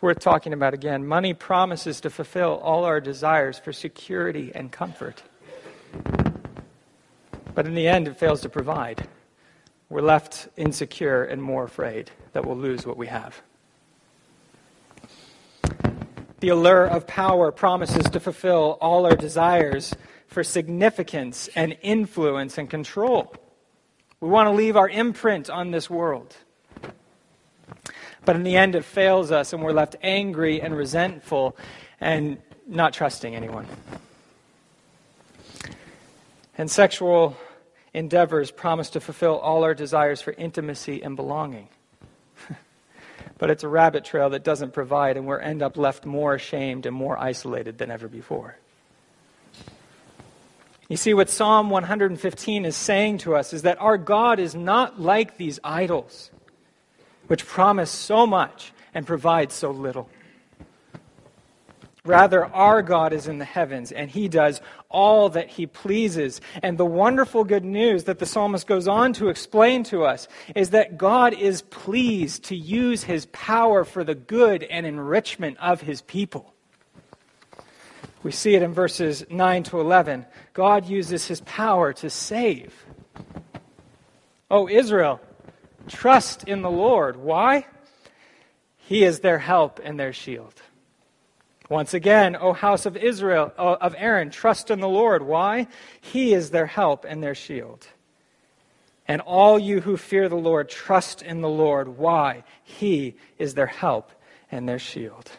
It's 0.00 0.02
worth 0.02 0.20
talking 0.20 0.54
about 0.54 0.72
again. 0.72 1.06
Money 1.06 1.34
promises 1.34 2.00
to 2.00 2.08
fulfill 2.08 2.58
all 2.62 2.84
our 2.84 3.02
desires 3.02 3.58
for 3.58 3.70
security 3.70 4.50
and 4.54 4.72
comfort. 4.72 5.22
But 7.54 7.66
in 7.66 7.74
the 7.74 7.86
end, 7.86 8.08
it 8.08 8.16
fails 8.16 8.40
to 8.40 8.48
provide. 8.48 9.06
We're 9.90 10.00
left 10.00 10.48
insecure 10.56 11.24
and 11.24 11.42
more 11.42 11.64
afraid 11.64 12.10
that 12.32 12.46
we'll 12.46 12.56
lose 12.56 12.86
what 12.86 12.96
we 12.96 13.08
have. 13.08 13.42
The 16.38 16.48
allure 16.48 16.86
of 16.86 17.06
power 17.06 17.52
promises 17.52 18.04
to 18.04 18.20
fulfill 18.20 18.78
all 18.80 19.04
our 19.04 19.16
desires 19.16 19.94
for 20.28 20.42
significance 20.42 21.50
and 21.54 21.76
influence 21.82 22.56
and 22.56 22.70
control. 22.70 23.34
We 24.20 24.30
want 24.30 24.46
to 24.46 24.52
leave 24.52 24.78
our 24.78 24.88
imprint 24.88 25.50
on 25.50 25.72
this 25.72 25.90
world. 25.90 26.34
But 28.24 28.36
in 28.36 28.42
the 28.42 28.56
end, 28.56 28.74
it 28.74 28.84
fails 28.84 29.30
us, 29.32 29.52
and 29.52 29.62
we're 29.62 29.72
left 29.72 29.96
angry 30.02 30.60
and 30.60 30.76
resentful 30.76 31.56
and 32.00 32.38
not 32.66 32.92
trusting 32.92 33.34
anyone. 33.34 33.66
And 36.56 36.70
sexual 36.70 37.36
endeavors 37.94 38.50
promise 38.50 38.90
to 38.90 39.00
fulfill 39.00 39.38
all 39.38 39.64
our 39.64 39.74
desires 39.74 40.20
for 40.20 40.32
intimacy 40.32 41.02
and 41.02 41.16
belonging. 41.16 41.68
but 43.38 43.50
it's 43.50 43.64
a 43.64 43.68
rabbit 43.68 44.04
trail 44.04 44.30
that 44.30 44.44
doesn't 44.44 44.72
provide, 44.72 45.16
and 45.16 45.26
we 45.26 45.34
end 45.40 45.62
up 45.62 45.76
left 45.76 46.04
more 46.04 46.34
ashamed 46.34 46.86
and 46.86 46.94
more 46.94 47.18
isolated 47.18 47.78
than 47.78 47.90
ever 47.90 48.08
before. 48.08 48.56
You 50.88 50.96
see, 50.96 51.14
what 51.14 51.30
Psalm 51.30 51.70
115 51.70 52.64
is 52.64 52.76
saying 52.76 53.18
to 53.18 53.36
us 53.36 53.52
is 53.52 53.62
that 53.62 53.80
our 53.80 53.96
God 53.96 54.40
is 54.40 54.54
not 54.54 55.00
like 55.00 55.36
these 55.36 55.60
idols 55.62 56.30
which 57.30 57.46
promise 57.46 57.92
so 57.92 58.26
much 58.26 58.72
and 58.92 59.06
provide 59.06 59.52
so 59.52 59.70
little. 59.70 60.10
Rather, 62.04 62.44
our 62.46 62.82
God 62.82 63.12
is 63.12 63.28
in 63.28 63.38
the 63.38 63.44
heavens, 63.44 63.92
and 63.92 64.10
He 64.10 64.26
does 64.26 64.60
all 64.88 65.28
that 65.28 65.48
He 65.48 65.64
pleases. 65.64 66.40
And 66.60 66.76
the 66.76 66.84
wonderful 66.84 67.44
good 67.44 67.64
news 67.64 68.02
that 68.04 68.18
the 68.18 68.26
psalmist 68.26 68.66
goes 68.66 68.88
on 68.88 69.12
to 69.12 69.28
explain 69.28 69.84
to 69.84 70.02
us 70.02 70.26
is 70.56 70.70
that 70.70 70.98
God 70.98 71.32
is 71.32 71.62
pleased 71.62 72.42
to 72.46 72.56
use 72.56 73.04
His 73.04 73.26
power 73.26 73.84
for 73.84 74.02
the 74.02 74.16
good 74.16 74.64
and 74.64 74.84
enrichment 74.84 75.56
of 75.60 75.82
His 75.82 76.02
people. 76.02 76.52
We 78.24 78.32
see 78.32 78.56
it 78.56 78.62
in 78.62 78.74
verses 78.74 79.24
9 79.30 79.62
to 79.64 79.78
11. 79.78 80.26
God 80.52 80.88
uses 80.88 81.28
His 81.28 81.42
power 81.42 81.92
to 81.92 82.10
save. 82.10 82.74
Oh, 84.50 84.68
Israel, 84.68 85.20
Trust 85.88 86.44
in 86.44 86.62
the 86.62 86.70
Lord. 86.70 87.16
Why? 87.16 87.66
He 88.76 89.04
is 89.04 89.20
their 89.20 89.38
help 89.38 89.80
and 89.82 89.98
their 89.98 90.12
shield. 90.12 90.54
Once 91.68 91.94
again, 91.94 92.34
O 92.34 92.52
house 92.52 92.84
of 92.86 92.96
Israel, 92.96 93.52
of 93.56 93.94
Aaron, 93.96 94.30
trust 94.30 94.70
in 94.70 94.80
the 94.80 94.88
Lord. 94.88 95.22
Why? 95.22 95.68
He 96.00 96.34
is 96.34 96.50
their 96.50 96.66
help 96.66 97.04
and 97.08 97.22
their 97.22 97.36
shield. 97.36 97.86
And 99.06 99.20
all 99.20 99.58
you 99.58 99.80
who 99.80 99.96
fear 99.96 100.28
the 100.28 100.36
Lord, 100.36 100.68
trust 100.68 101.22
in 101.22 101.40
the 101.40 101.48
Lord. 101.48 101.96
Why? 101.96 102.42
He 102.64 103.14
is 103.38 103.54
their 103.54 103.66
help 103.66 104.10
and 104.50 104.68
their 104.68 104.80
shield. 104.80 105.30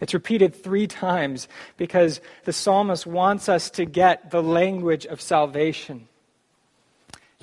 It's 0.00 0.12
repeated 0.12 0.54
three 0.54 0.86
times 0.86 1.48
because 1.78 2.20
the 2.44 2.52
psalmist 2.52 3.06
wants 3.06 3.48
us 3.48 3.70
to 3.70 3.86
get 3.86 4.30
the 4.30 4.42
language 4.42 5.06
of 5.06 5.22
salvation 5.22 6.08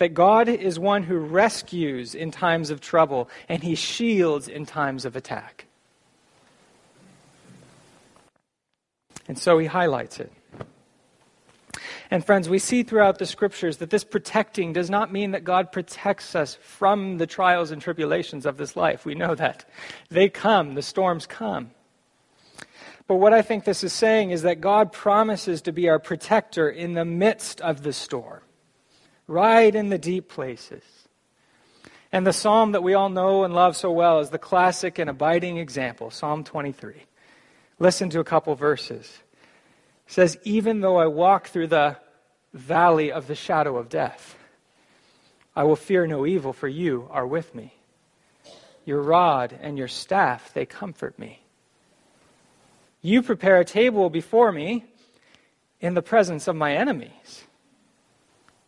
that 0.01 0.15
God 0.15 0.50
is 0.50 0.79
one 0.79 1.03
who 1.03 1.15
rescues 1.15 2.15
in 2.15 2.31
times 2.31 2.72
of 2.72 2.81
trouble 2.81 3.29
and 3.48 3.62
he 3.62 3.75
shields 3.75 4.48
in 4.48 4.65
times 4.65 5.05
of 5.05 5.15
attack. 5.15 5.67
And 9.27 9.38
so 9.38 9.60
he 9.60 9.67
highlights 9.67 10.20
it. 10.20 10.31
And 12.10 12.25
friends, 12.25 12.50
we 12.50 12.58
see 12.58 12.81
throughout 12.81 13.20
the 13.20 13.27
scriptures 13.27 13.77
that 13.77 13.91
this 13.91 14.03
protecting 14.03 14.74
does 14.74 14.89
not 14.89 15.13
mean 15.13 15.31
that 15.31 15.43
God 15.43 15.72
protects 15.72 16.34
us 16.34 16.55
from 16.55 17.20
the 17.20 17.27
trials 17.27 17.70
and 17.70 17.79
tribulations 17.79 18.48
of 18.48 18.58
this 18.58 18.75
life. 18.75 19.05
We 19.05 19.13
know 19.13 19.36
that. 19.36 19.70
They 20.10 20.29
come, 20.29 20.74
the 20.74 20.81
storms 20.81 21.27
come. 21.27 21.70
But 23.05 23.17
what 23.17 23.34
I 23.34 23.43
think 23.43 23.65
this 23.65 23.84
is 23.84 23.93
saying 23.93 24.31
is 24.31 24.41
that 24.41 24.62
God 24.62 24.91
promises 24.91 25.62
to 25.62 25.72
be 25.72 25.89
our 25.89 26.00
protector 26.00 26.67
in 26.67 26.96
the 26.96 27.05
midst 27.05 27.62
of 27.62 27.84
the 27.84 27.93
storm 27.93 28.40
right 29.31 29.73
in 29.73 29.89
the 29.89 29.97
deep 29.97 30.27
places. 30.27 30.83
And 32.11 32.27
the 32.27 32.33
psalm 32.33 32.73
that 32.73 32.83
we 32.83 32.93
all 32.93 33.09
know 33.09 33.45
and 33.45 33.53
love 33.53 33.77
so 33.77 33.89
well 33.91 34.19
is 34.19 34.29
the 34.29 34.38
classic 34.38 35.00
and 35.00 35.09
abiding 35.09 35.57
example, 35.57 36.11
Psalm 36.11 36.43
23. 36.43 37.05
Listen 37.79 38.09
to 38.09 38.19
a 38.19 38.25
couple 38.25 38.53
verses. 38.55 39.05
It 40.07 40.11
says, 40.11 40.38
Even 40.43 40.81
though 40.81 40.97
I 40.97 41.07
walk 41.07 41.47
through 41.47 41.67
the 41.67 41.95
valley 42.53 43.11
of 43.11 43.27
the 43.27 43.35
shadow 43.35 43.77
of 43.77 43.88
death, 43.88 44.38
I 45.55 45.63
will 45.63 45.77
fear 45.77 46.05
no 46.05 46.25
evil, 46.25 46.51
for 46.51 46.67
you 46.67 47.07
are 47.09 47.25
with 47.25 47.55
me. 47.55 47.73
Your 48.83 49.01
rod 49.01 49.57
and 49.61 49.77
your 49.77 49.88
staff, 49.88 50.53
they 50.53 50.65
comfort 50.65 51.17
me. 51.17 51.41
You 53.01 53.21
prepare 53.21 53.57
a 53.57 53.65
table 53.65 54.09
before 54.09 54.51
me 54.51 54.85
in 55.79 55.93
the 55.93 56.01
presence 56.01 56.47
of 56.47 56.55
my 56.55 56.75
enemies. 56.75 57.45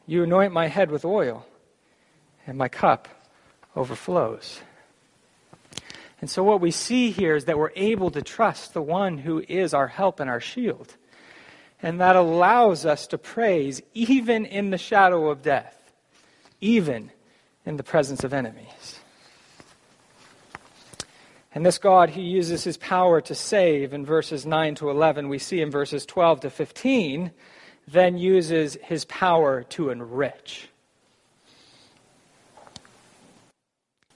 You 0.06 0.24
anoint 0.24 0.52
my 0.52 0.68
head 0.68 0.92
with 0.92 1.06
oil, 1.06 1.46
and 2.46 2.58
my 2.58 2.68
cup 2.68 3.08
overflows. 3.76 4.62
And 6.20 6.30
so, 6.30 6.44
what 6.44 6.62
we 6.62 6.72
see 6.72 7.12
here 7.12 7.36
is 7.36 7.46
that 7.46 7.58
we're 7.58 7.72
able 7.76 8.12
to 8.12 8.22
trust 8.22 8.74
the 8.74 8.82
one 8.82 9.18
who 9.18 9.44
is 9.48 9.74
our 9.74 9.88
help 9.88 10.20
and 10.20 10.30
our 10.30 10.40
shield. 10.40 10.96
And 11.82 12.00
that 12.00 12.16
allows 12.16 12.86
us 12.86 13.08
to 13.08 13.18
praise 13.18 13.82
even 13.94 14.46
in 14.46 14.70
the 14.70 14.78
shadow 14.78 15.30
of 15.30 15.42
death, 15.42 15.92
even 16.62 17.12
in 17.66 17.76
the 17.76 17.84
presence 17.84 18.24
of 18.24 18.34
enemies. 18.34 19.00
And 21.54 21.66
this 21.66 21.78
God, 21.78 22.12
He 22.12 22.22
uses 22.22 22.64
His 22.64 22.78
power 22.78 23.22
to 23.22 23.36
save 23.36 23.94
in 23.94 24.06
verses 24.06 24.46
9 24.46 24.76
to 24.76 24.90
11. 24.90 25.28
We 25.28 25.40
see 25.40 25.62
in 25.62 25.72
verses 25.72 26.06
12 26.06 26.42
to 26.42 26.50
15 26.50 27.32
then 27.88 28.18
uses 28.18 28.78
his 28.84 29.06
power 29.06 29.63
to 29.63 29.90
enrich. 29.90 30.70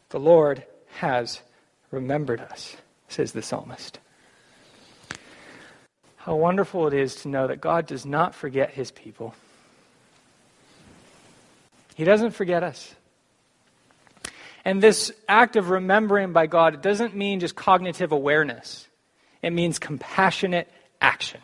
The 0.09 0.19
Lord 0.19 0.63
has 0.95 1.41
remembered 1.91 2.39
us, 2.39 2.77
says 3.09 3.33
the 3.33 3.41
psalmist. 3.41 3.99
How 6.15 6.35
wonderful 6.35 6.87
it 6.87 6.93
is 6.93 7.15
to 7.17 7.29
know 7.29 7.47
that 7.47 7.61
God 7.61 7.85
does 7.87 8.05
not 8.05 8.35
forget 8.35 8.71
his 8.71 8.91
people. 8.91 9.33
He 11.95 12.03
doesn't 12.03 12.31
forget 12.31 12.63
us. 12.63 12.93
And 14.63 14.83
this 14.83 15.11
act 15.29 15.55
of 15.55 15.69
remembering 15.69 16.33
by 16.33 16.47
God, 16.47 16.73
it 16.73 16.81
doesn't 16.81 17.15
mean 17.15 17.39
just 17.39 17.55
cognitive 17.55 18.11
awareness, 18.11 18.87
it 19.41 19.51
means 19.51 19.79
compassionate 19.79 20.71
action. 21.01 21.41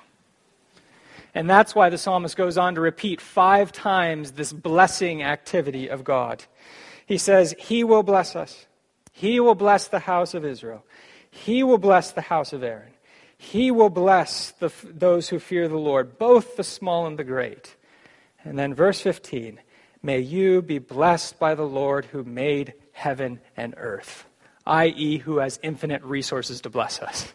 And 1.36 1.50
that's 1.50 1.74
why 1.74 1.90
the 1.90 1.98
psalmist 1.98 2.38
goes 2.38 2.58
on 2.58 2.76
to 2.76 2.82
repeat 2.82 3.20
five 3.20 3.72
times 3.72 4.34
this 4.34 4.54
blessing 4.54 5.24
activity 5.24 5.88
of 5.88 6.04
God. 6.04 6.44
He 7.06 7.18
says, 7.18 7.56
He 7.58 7.84
will 7.84 8.04
bless 8.04 8.36
us. 8.36 8.66
He 9.12 9.40
will 9.40 9.56
bless 9.56 9.88
the 9.88 10.00
house 10.00 10.34
of 10.34 10.46
Israel. 10.46 10.84
He 11.30 11.64
will 11.64 11.78
bless 11.78 12.12
the 12.12 12.22
house 12.22 12.54
of 12.54 12.64
Aaron. 12.64 12.94
He 13.38 13.72
will 13.72 13.90
bless 13.90 14.52
the, 14.52 14.72
those 14.84 15.30
who 15.30 15.40
fear 15.40 15.68
the 15.68 15.78
Lord, 15.78 16.18
both 16.18 16.56
the 16.56 16.64
small 16.64 17.06
and 17.06 17.18
the 17.18 17.24
great. 17.24 17.76
And 18.44 18.58
then 18.58 18.74
verse 18.74 19.02
15 19.02 19.60
May 20.02 20.20
you 20.20 20.62
be 20.62 20.80
blessed 20.80 21.40
by 21.40 21.56
the 21.56 21.66
Lord 21.66 22.06
who 22.06 22.24
made 22.24 22.74
heaven 22.92 23.40
and 23.56 23.74
earth, 23.78 24.26
i.e., 24.66 25.18
who 25.20 25.38
has 25.38 25.60
infinite 25.64 26.04
resources 26.04 26.62
to 26.62 26.70
bless 26.70 27.02
us. 27.02 27.34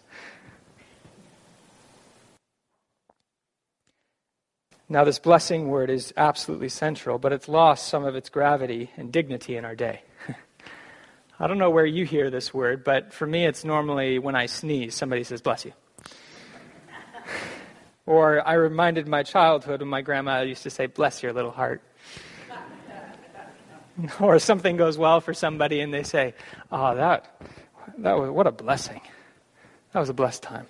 Now, 4.90 5.04
this 5.04 5.18
blessing 5.18 5.68
word 5.68 5.90
is 5.90 6.14
absolutely 6.16 6.71
central, 6.71 7.18
but 7.18 7.30
it's 7.30 7.47
lost 7.47 7.88
some 7.88 8.07
of 8.07 8.16
its 8.16 8.30
gravity 8.30 8.90
and 8.97 9.12
dignity 9.12 9.57
in 9.57 9.66
our 9.66 9.75
day. 9.75 10.00
I 11.38 11.47
don't 11.47 11.59
know 11.59 11.68
where 11.68 11.85
you 11.85 12.07
hear 12.07 12.30
this 12.30 12.54
word, 12.54 12.85
but 12.85 13.12
for 13.12 13.26
me, 13.26 13.45
it's 13.45 13.64
normally 13.64 14.18
when 14.18 14.35
I 14.35 14.47
sneeze, 14.47 14.95
somebody 14.95 15.25
says, 15.25 15.42
bless 15.42 15.66
you. 15.66 15.75
or 18.07 18.47
I 18.49 18.54
reminded 18.54 19.07
my 19.07 19.25
childhood 19.25 19.80
when 19.80 19.90
my 19.90 20.00
grandma 20.00 20.40
used 20.40 20.62
to 20.62 20.71
say, 20.71 20.87
bless 20.87 21.23
your 21.23 21.35
little 21.35 21.50
heart. 21.50 21.83
or 24.21 24.38
something 24.38 24.78
goes 24.78 24.97
well 24.97 25.21
for 25.21 25.35
somebody 25.35 25.80
and 25.80 25.92
they 25.92 26.02
say, 26.02 26.33
oh, 26.73 26.95
that, 26.95 27.38
that 27.99 28.18
was, 28.18 28.30
what 28.30 28.47
a 28.47 28.52
blessing. 28.52 29.02
That 29.92 30.00
was 30.00 30.09
a 30.09 30.14
blessed 30.14 30.45
time. 30.45 30.66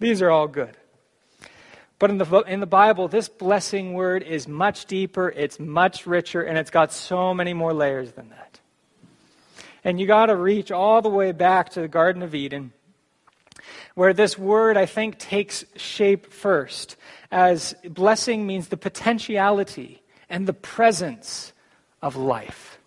These 0.00 0.22
are 0.22 0.30
all 0.30 0.48
good. 0.48 0.74
But 1.98 2.10
in 2.10 2.18
the, 2.18 2.42
in 2.42 2.60
the 2.60 2.66
Bible, 2.66 3.08
this 3.08 3.28
blessing 3.28 3.94
word 3.94 4.22
is 4.22 4.46
much 4.46 4.86
deeper, 4.86 5.30
it's 5.30 5.58
much 5.58 6.06
richer, 6.06 6.42
and 6.42 6.56
it's 6.56 6.70
got 6.70 6.92
so 6.92 7.34
many 7.34 7.54
more 7.54 7.72
layers 7.72 8.12
than 8.12 8.30
that. 8.30 8.60
And 9.82 9.98
you 9.98 10.06
got 10.06 10.26
to 10.26 10.36
reach 10.36 10.70
all 10.70 11.02
the 11.02 11.08
way 11.08 11.32
back 11.32 11.70
to 11.70 11.80
the 11.80 11.88
Garden 11.88 12.22
of 12.22 12.34
Eden, 12.34 12.72
where 13.94 14.12
this 14.12 14.38
word, 14.38 14.76
I 14.76 14.86
think, 14.86 15.18
takes 15.18 15.64
shape 15.76 16.32
first, 16.32 16.96
as 17.32 17.74
blessing 17.84 18.46
means 18.46 18.68
the 18.68 18.76
potentiality 18.76 20.02
and 20.30 20.46
the 20.46 20.52
presence 20.52 21.52
of 22.00 22.14
life 22.14 22.77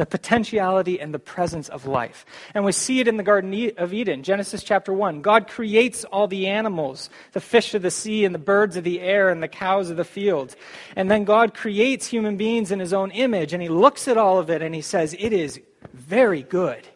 the 0.00 0.06
potentiality 0.06 0.98
and 0.98 1.12
the 1.12 1.18
presence 1.18 1.68
of 1.68 1.86
life. 1.86 2.24
And 2.54 2.64
we 2.64 2.72
see 2.72 3.00
it 3.00 3.06
in 3.06 3.18
the 3.18 3.22
Garden 3.22 3.70
of 3.76 3.92
Eden, 3.92 4.22
Genesis 4.22 4.62
chapter 4.62 4.94
1. 4.94 5.20
God 5.20 5.46
creates 5.46 6.04
all 6.04 6.26
the 6.26 6.46
animals, 6.46 7.10
the 7.32 7.40
fish 7.42 7.74
of 7.74 7.82
the 7.82 7.90
sea 7.90 8.24
and 8.24 8.34
the 8.34 8.38
birds 8.38 8.78
of 8.78 8.84
the 8.84 9.02
air 9.02 9.28
and 9.28 9.42
the 9.42 9.48
cows 9.48 9.90
of 9.90 9.98
the 9.98 10.04
field. 10.04 10.56
And 10.96 11.10
then 11.10 11.24
God 11.24 11.52
creates 11.52 12.06
human 12.06 12.38
beings 12.38 12.72
in 12.72 12.80
his 12.80 12.94
own 12.94 13.10
image, 13.10 13.52
and 13.52 13.62
he 13.62 13.68
looks 13.68 14.08
at 14.08 14.16
all 14.16 14.38
of 14.38 14.48
it 14.48 14.62
and 14.62 14.74
he 14.74 14.80
says, 14.80 15.14
It 15.18 15.34
is 15.34 15.60
very 15.92 16.44
good. 16.44 16.88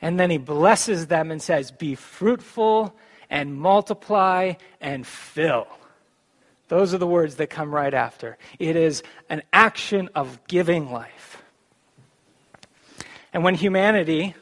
And 0.00 0.20
then 0.20 0.30
he 0.30 0.38
blesses 0.38 1.08
them 1.08 1.32
and 1.32 1.42
says, 1.42 1.72
Be 1.72 1.96
fruitful 1.96 2.94
and 3.28 3.56
multiply 3.56 4.52
and 4.80 5.04
fill. 5.04 5.66
Those 6.68 6.94
are 6.94 6.98
the 6.98 7.08
words 7.08 7.34
that 7.36 7.50
come 7.50 7.74
right 7.74 7.92
after. 7.92 8.38
It 8.60 8.76
is 8.76 9.02
an 9.28 9.42
action 9.52 10.10
of 10.14 10.38
giving 10.46 10.92
life. 10.92 11.40
And 13.34 13.42
when 13.42 13.56
humanity, 13.56 14.36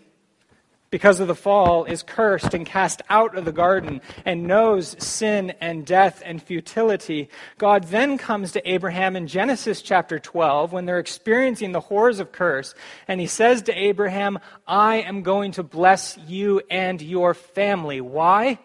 because 0.90 1.18
of 1.18 1.26
the 1.26 1.34
fall, 1.34 1.86
is 1.86 2.02
cursed 2.02 2.52
and 2.52 2.66
cast 2.66 3.00
out 3.08 3.38
of 3.38 3.46
the 3.46 3.52
garden 3.52 4.02
and 4.26 4.46
knows 4.46 4.94
sin 5.02 5.54
and 5.62 5.86
death 5.86 6.22
and 6.26 6.42
futility, 6.42 7.30
God 7.56 7.84
then 7.84 8.18
comes 8.18 8.52
to 8.52 8.70
Abraham 8.70 9.16
in 9.16 9.26
Genesis 9.26 9.80
chapter 9.80 10.18
12 10.18 10.74
when 10.74 10.84
they're 10.84 10.98
experiencing 10.98 11.72
the 11.72 11.80
horrors 11.80 12.20
of 12.20 12.32
curse. 12.32 12.74
And 13.08 13.18
he 13.18 13.26
says 13.26 13.62
to 13.62 13.72
Abraham, 13.72 14.38
I 14.66 14.96
am 14.96 15.22
going 15.22 15.52
to 15.52 15.62
bless 15.62 16.18
you 16.28 16.60
and 16.70 17.00
your 17.00 17.32
family. 17.32 18.02
Why? 18.02 18.58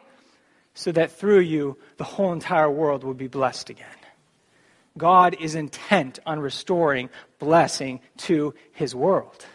So 0.73 0.91
that 0.91 1.13
through 1.13 1.39
you, 1.39 1.77
the 1.95 2.03
whole 2.03 2.33
entire 2.33 2.69
world 2.69 3.05
will 3.05 3.13
be 3.13 3.27
blessed 3.27 3.69
again. 3.69 3.87
God 4.97 5.37
is 5.39 5.55
intent 5.55 6.19
on 6.25 6.41
restoring 6.41 7.09
blessing 7.39 8.01
to 8.17 8.53
his 8.73 8.93
world. 8.93 9.45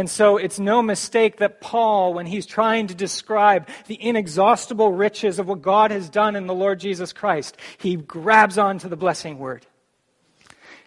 And 0.00 0.08
so 0.08 0.38
it's 0.38 0.58
no 0.58 0.80
mistake 0.80 1.36
that 1.40 1.60
Paul, 1.60 2.14
when 2.14 2.24
he's 2.24 2.46
trying 2.46 2.86
to 2.86 2.94
describe 2.94 3.68
the 3.86 4.02
inexhaustible 4.02 4.92
riches 4.92 5.38
of 5.38 5.46
what 5.46 5.60
God 5.60 5.90
has 5.90 6.08
done 6.08 6.36
in 6.36 6.46
the 6.46 6.54
Lord 6.54 6.80
Jesus 6.80 7.12
Christ, 7.12 7.58
he 7.76 7.96
grabs 7.96 8.56
onto 8.56 8.88
the 8.88 8.96
blessing 8.96 9.38
word. 9.38 9.66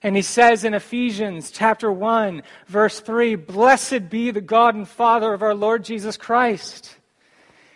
And 0.01 0.15
he 0.15 0.23
says 0.23 0.63
in 0.63 0.73
Ephesians 0.73 1.51
chapter 1.51 1.91
1, 1.91 2.41
verse 2.65 3.01
3, 3.01 3.35
Blessed 3.35 4.09
be 4.09 4.31
the 4.31 4.41
God 4.41 4.73
and 4.73 4.87
Father 4.87 5.31
of 5.31 5.43
our 5.43 5.53
Lord 5.53 5.83
Jesus 5.83 6.17
Christ, 6.17 6.95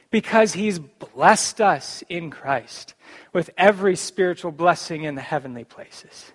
because 0.10 0.54
he's 0.54 0.80
blessed 0.80 1.62
us 1.62 2.04
in 2.10 2.32
Christ 2.32 2.96
with 3.32 3.52
every 3.60 3.96
spiritual 3.96 4.52
blessing 4.52 5.04
in 5.04 5.14
the 5.14 5.22
heavenly 5.22 5.66
places. 5.66 6.32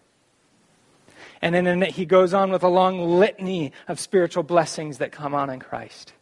And 1.43 1.55
then 1.55 1.83
he 1.83 2.07
goes 2.07 2.33
on 2.33 2.53
with 2.53 2.63
a 2.63 2.69
long 2.69 3.19
litany 3.19 3.73
of 3.89 3.99
spiritual 3.99 4.45
blessings 4.45 4.99
that 4.99 5.11
come 5.11 5.35
on 5.35 5.51
in 5.51 5.59
Christ. 5.59 6.13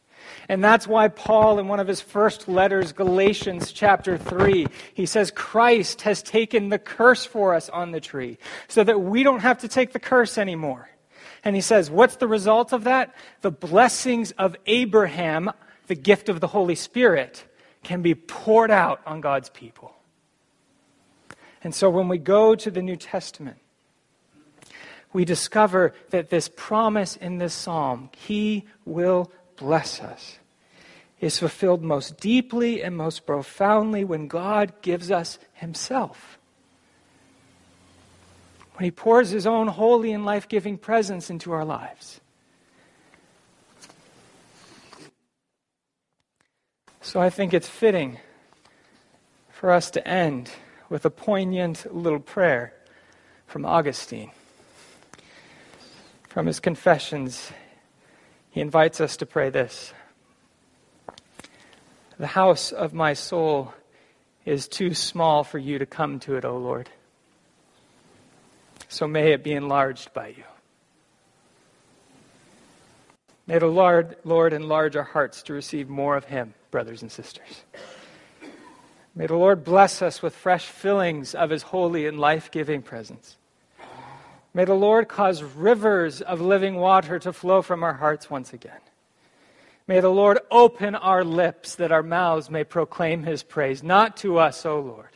And 0.48 0.64
that's 0.64 0.86
why 0.88 1.08
Paul, 1.08 1.58
in 1.58 1.68
one 1.68 1.78
of 1.78 1.86
his 1.86 2.00
first 2.00 2.48
letters, 2.48 2.92
Galatians 2.92 3.72
chapter 3.72 4.16
3, 4.16 4.66
he 4.94 5.06
says, 5.06 5.30
Christ 5.30 6.02
has 6.02 6.22
taken 6.22 6.70
the 6.70 6.78
curse 6.78 7.24
for 7.24 7.54
us 7.54 7.68
on 7.68 7.92
the 7.92 8.00
tree 8.00 8.38
so 8.66 8.82
that 8.82 9.00
we 9.00 9.22
don't 9.22 9.40
have 9.40 9.58
to 9.58 9.68
take 9.68 9.92
the 9.92 9.98
curse 9.98 10.38
anymore. 10.38 10.88
And 11.44 11.54
he 11.54 11.62
says, 11.62 11.90
What's 11.90 12.16
the 12.16 12.28
result 12.28 12.72
of 12.72 12.84
that? 12.84 13.14
The 13.42 13.50
blessings 13.50 14.32
of 14.32 14.56
Abraham, 14.66 15.50
the 15.86 15.94
gift 15.94 16.28
of 16.28 16.40
the 16.40 16.46
Holy 16.46 16.74
Spirit, 16.74 17.44
can 17.82 18.02
be 18.02 18.14
poured 18.14 18.70
out 18.70 19.00
on 19.06 19.20
God's 19.20 19.50
people. 19.50 19.94
And 21.62 21.74
so 21.74 21.90
when 21.90 22.08
we 22.08 22.18
go 22.18 22.54
to 22.54 22.70
the 22.70 22.82
New 22.82 22.96
Testament, 22.96 23.58
we 25.12 25.24
discover 25.24 25.94
that 26.10 26.30
this 26.30 26.48
promise 26.48 27.16
in 27.16 27.38
this 27.38 27.54
psalm, 27.54 28.10
He 28.16 28.64
will 28.84 29.30
bless 29.56 30.00
us, 30.00 30.38
is 31.20 31.38
fulfilled 31.38 31.82
most 31.82 32.18
deeply 32.20 32.82
and 32.82 32.96
most 32.96 33.26
profoundly 33.26 34.04
when 34.04 34.28
God 34.28 34.72
gives 34.82 35.10
us 35.10 35.38
Himself. 35.54 36.38
When 38.74 38.84
He 38.84 38.90
pours 38.90 39.30
His 39.30 39.46
own 39.46 39.66
holy 39.66 40.12
and 40.12 40.24
life 40.24 40.48
giving 40.48 40.78
presence 40.78 41.28
into 41.28 41.52
our 41.52 41.64
lives. 41.64 42.20
So 47.02 47.20
I 47.20 47.30
think 47.30 47.52
it's 47.52 47.68
fitting 47.68 48.18
for 49.50 49.72
us 49.72 49.90
to 49.90 50.06
end 50.06 50.50
with 50.88 51.04
a 51.04 51.10
poignant 51.10 51.92
little 51.92 52.20
prayer 52.20 52.72
from 53.46 53.66
Augustine. 53.66 54.30
From 56.30 56.46
his 56.46 56.60
confessions, 56.60 57.50
he 58.50 58.60
invites 58.60 59.00
us 59.00 59.16
to 59.16 59.26
pray 59.26 59.50
this 59.50 59.92
The 62.18 62.28
house 62.28 62.70
of 62.70 62.94
my 62.94 63.14
soul 63.14 63.74
is 64.44 64.68
too 64.68 64.94
small 64.94 65.42
for 65.42 65.58
you 65.58 65.80
to 65.80 65.86
come 65.86 66.20
to 66.20 66.36
it, 66.36 66.44
O 66.44 66.56
Lord. 66.56 66.88
So 68.88 69.08
may 69.08 69.32
it 69.32 69.42
be 69.42 69.52
enlarged 69.52 70.14
by 70.14 70.28
you. 70.28 70.44
May 73.48 73.58
the 73.58 73.66
Lord, 73.66 74.16
Lord 74.22 74.52
enlarge 74.52 74.94
our 74.94 75.02
hearts 75.02 75.42
to 75.44 75.52
receive 75.52 75.88
more 75.88 76.16
of 76.16 76.26
Him, 76.26 76.54
brothers 76.70 77.02
and 77.02 77.10
sisters. 77.10 77.64
May 79.16 79.26
the 79.26 79.34
Lord 79.34 79.64
bless 79.64 80.00
us 80.00 80.22
with 80.22 80.36
fresh 80.36 80.66
fillings 80.66 81.34
of 81.34 81.50
His 81.50 81.62
holy 81.62 82.06
and 82.06 82.20
life 82.20 82.52
giving 82.52 82.82
presence. 82.82 83.36
May 84.52 84.64
the 84.64 84.74
Lord 84.74 85.08
cause 85.08 85.42
rivers 85.42 86.20
of 86.20 86.40
living 86.40 86.76
water 86.76 87.18
to 87.20 87.32
flow 87.32 87.62
from 87.62 87.84
our 87.84 87.94
hearts 87.94 88.28
once 88.28 88.52
again. 88.52 88.80
May 89.86 90.00
the 90.00 90.08
Lord 90.08 90.38
open 90.50 90.94
our 90.94 91.24
lips 91.24 91.76
that 91.76 91.92
our 91.92 92.02
mouths 92.02 92.50
may 92.50 92.64
proclaim 92.64 93.22
his 93.24 93.42
praise, 93.42 93.82
not 93.82 94.16
to 94.18 94.38
us, 94.38 94.64
O 94.64 94.80
Lord, 94.80 95.10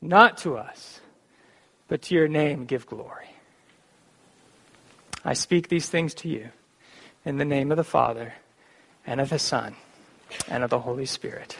not 0.00 0.38
to 0.38 0.56
us, 0.56 1.00
but 1.88 2.02
to 2.02 2.14
your 2.14 2.28
name 2.28 2.64
give 2.64 2.86
glory. 2.86 3.26
I 5.24 5.34
speak 5.34 5.68
these 5.68 5.88
things 5.88 6.14
to 6.14 6.28
you 6.28 6.50
in 7.24 7.38
the 7.38 7.44
name 7.44 7.70
of 7.70 7.76
the 7.76 7.84
Father, 7.84 8.34
and 9.06 9.20
of 9.20 9.30
the 9.30 9.38
Son, 9.38 9.74
and 10.48 10.62
of 10.62 10.70
the 10.70 10.80
Holy 10.80 11.06
Spirit. 11.06 11.58